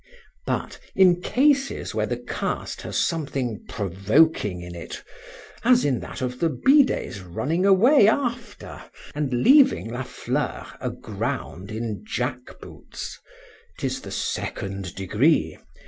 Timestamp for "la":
9.93-10.01